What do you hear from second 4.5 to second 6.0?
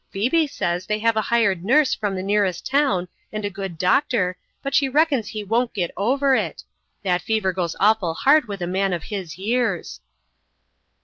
but she reckons he won't get